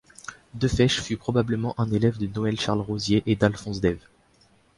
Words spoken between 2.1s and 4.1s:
de Noël-Charles Rosier et d'Alphonse d'Ève.